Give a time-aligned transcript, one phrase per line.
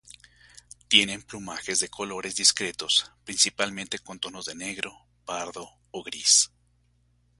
[0.87, 6.49] Tienen plumajes de colores discretos principalmente con tonos de negro, pardo o gris.